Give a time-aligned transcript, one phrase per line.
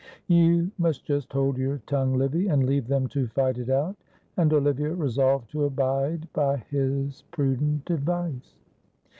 [0.27, 3.95] You must just hold your tongue, Livy, and leave them to fight it out."
[4.35, 8.55] And Olivia resolved to abide by this prudent advice.